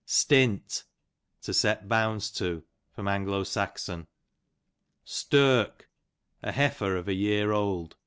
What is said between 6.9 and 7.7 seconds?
of a year